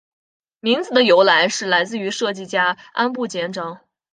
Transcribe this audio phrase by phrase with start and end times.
[0.61, 3.81] 名字的由来是来自于设计家安部兼章。